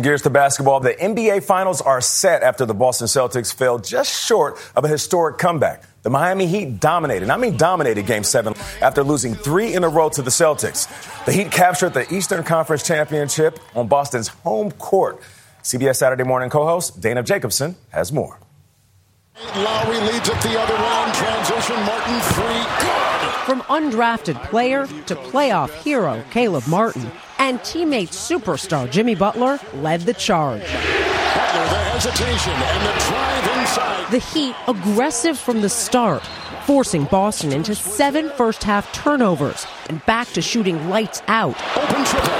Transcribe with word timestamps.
Switching 0.00 0.12
gears 0.12 0.22
to 0.22 0.30
basketball, 0.30 0.80
the 0.80 0.94
NBA 0.94 1.42
Finals 1.44 1.82
are 1.82 2.00
set 2.00 2.42
after 2.42 2.64
the 2.64 2.72
Boston 2.72 3.06
Celtics 3.06 3.52
fell 3.52 3.78
just 3.78 4.26
short 4.26 4.58
of 4.74 4.82
a 4.82 4.88
historic 4.88 5.36
comeback. 5.36 5.82
The 6.04 6.08
Miami 6.08 6.46
Heat 6.46 6.80
dominated, 6.80 7.28
I 7.28 7.36
mean 7.36 7.58
dominated 7.58 8.06
Game 8.06 8.24
7 8.24 8.54
after 8.80 9.04
losing 9.04 9.34
three 9.34 9.74
in 9.74 9.84
a 9.84 9.90
row 9.90 10.08
to 10.08 10.22
the 10.22 10.30
Celtics. 10.30 10.88
The 11.26 11.32
Heat 11.32 11.52
captured 11.52 11.92
the 11.92 12.10
Eastern 12.14 12.42
Conference 12.44 12.82
Championship 12.82 13.58
on 13.74 13.88
Boston's 13.88 14.28
home 14.28 14.70
court. 14.72 15.20
CBS 15.62 15.96
Saturday 15.96 16.24
Morning 16.24 16.48
co-host 16.48 16.98
Dana 17.02 17.22
Jacobson 17.22 17.76
has 17.90 18.10
more. 18.10 18.38
Lowry 19.54 20.00
leads 20.00 20.30
it 20.30 20.40
the 20.40 20.58
other 20.58 20.74
round. 20.76 21.12
Transition, 21.12 21.76
Martin 21.84 22.20
free. 22.20 22.64
Good. 22.80 23.10
From 23.44 23.60
undrafted 23.68 24.42
player 24.48 24.86
to 24.86 25.14
playoff 25.14 25.70
hero 25.82 26.24
Caleb 26.30 26.66
Martin 26.68 27.10
and 27.40 27.58
teammate 27.60 28.10
superstar 28.10 28.88
Jimmy 28.88 29.14
Butler 29.14 29.58
led 29.74 30.02
the 30.02 30.14
charge. 30.14 30.60
Butler, 30.60 31.64
the 31.64 31.78
hesitation 31.90 32.52
and 32.52 32.86
the 32.86 33.04
drive 33.08 33.58
inside. 33.58 34.12
The 34.12 34.18
Heat 34.18 34.54
aggressive 34.68 35.38
from 35.38 35.62
the 35.62 35.68
start, 35.68 36.22
forcing 36.66 37.04
Boston 37.06 37.52
into 37.52 37.74
seven 37.74 38.30
first 38.36 38.62
half 38.62 38.92
turnovers 38.92 39.66
and 39.88 40.04
back 40.04 40.28
to 40.28 40.42
shooting 40.42 40.90
lights 40.90 41.22
out. 41.28 41.56
Open 41.76 42.04
triple. 42.04 42.30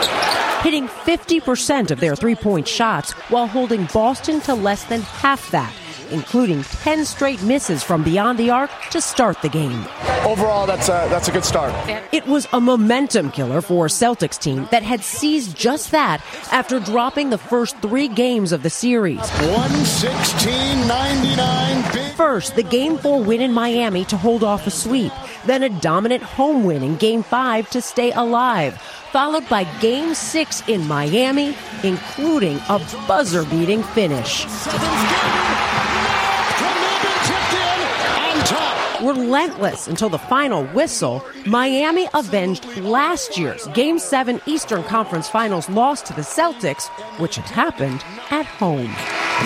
Hitting 0.60 0.88
50% 0.88 1.90
of 1.90 1.98
their 1.98 2.14
three 2.14 2.34
point 2.34 2.68
shots 2.68 3.12
while 3.30 3.46
holding 3.46 3.87
Boston 3.87 4.40
to 4.42 4.54
less 4.54 4.84
than 4.84 5.01
half 5.01 5.51
that 5.51 5.74
including 6.10 6.62
10 6.62 7.05
straight 7.05 7.42
misses 7.42 7.82
from 7.82 8.02
beyond 8.02 8.38
the 8.38 8.51
arc 8.51 8.70
to 8.91 9.01
start 9.01 9.41
the 9.42 9.48
game. 9.48 9.87
Overall, 10.24 10.66
that's 10.66 10.88
a, 10.88 11.06
that's 11.10 11.28
a 11.28 11.32
good 11.32 11.45
start. 11.45 11.73
It 12.12 12.27
was 12.27 12.48
a 12.52 12.60
momentum 12.60 13.30
killer 13.30 13.60
for 13.60 13.87
Celtics 13.87 14.38
team 14.38 14.68
that 14.70 14.82
had 14.82 15.02
seized 15.02 15.56
just 15.56 15.91
that 15.91 16.23
after 16.52 16.80
dropping 16.80 17.30
the 17.30 17.38
first 17.38 17.77
three 17.78 18.09
games 18.09 18.52
of 18.52 18.62
the 18.62 18.70
series. 18.70 19.20
116-99. 19.20 22.15
First, 22.15 22.56
the 22.56 22.62
Game 22.62 22.99
4 22.99 23.23
win 23.23 23.40
in 23.40 23.52
Miami 23.52 24.04
to 24.06 24.16
hold 24.16 24.45
off 24.45 24.66
a 24.66 24.71
sweep. 24.71 25.12
Then 25.46 25.62
a 25.62 25.68
dominant 25.68 26.23
home 26.23 26.65
win 26.65 26.82
in 26.82 26.96
Game 26.96 27.23
5 27.23 27.71
to 27.71 27.80
stay 27.80 28.12
alive 28.12 28.80
followed 29.10 29.49
by 29.49 29.65
Game 29.80 30.15
6 30.15 30.68
in 30.68 30.87
Miami, 30.87 31.56
including 31.82 32.59
a 32.68 32.79
buzzer 33.09 33.45
beating 33.45 33.82
finish. 33.82 34.46
Relentless 39.02 39.88
until 39.88 40.10
the 40.10 40.18
final 40.18 40.65
whistle, 40.66 41.24
Miami 41.46 42.06
avenged 42.12 42.66
last 42.79 43.38
year's 43.38 43.66
Game 43.68 43.98
7 43.98 44.40
Eastern 44.45 44.82
Conference 44.84 45.26
Finals 45.29 45.70
loss 45.70 46.02
to 46.02 46.12
the 46.12 46.20
Celtics, 46.20 46.88
which 47.18 47.37
had 47.37 47.46
happened 47.46 48.04
at 48.30 48.45
home. 48.45 48.93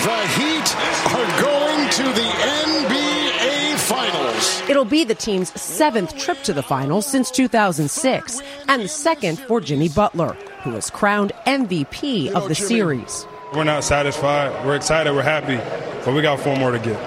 The 0.03 0.27
Heat 0.35 0.75
are 1.15 1.41
going 1.41 1.89
to 1.89 2.03
the 2.03 2.29
NBA 2.65 3.77
Finals. 3.77 4.69
It'll 4.69 4.83
be 4.83 5.05
the 5.05 5.15
team's 5.15 5.49
seventh 5.59 6.17
trip 6.17 6.41
to 6.43 6.51
the 6.53 6.63
finals 6.63 7.05
since 7.05 7.31
2006, 7.31 8.41
and 8.67 8.81
the 8.81 8.87
second 8.89 9.39
for 9.39 9.61
Jimmy 9.61 9.87
Butler, 9.87 10.33
who 10.63 10.71
was 10.71 10.89
crowned 10.89 11.31
MVP 11.45 12.31
of 12.31 12.49
the 12.49 12.55
series. 12.55 13.25
We're 13.53 13.63
not 13.63 13.85
satisfied. 13.85 14.65
We're 14.65 14.75
excited. 14.75 15.13
We're 15.13 15.21
happy, 15.21 15.57
but 16.03 16.13
we 16.13 16.21
got 16.21 16.41
four 16.41 16.57
more 16.57 16.71
to 16.71 16.79
get. 16.79 16.99